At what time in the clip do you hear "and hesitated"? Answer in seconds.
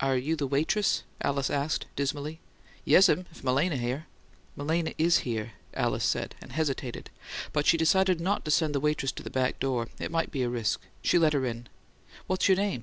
6.40-7.08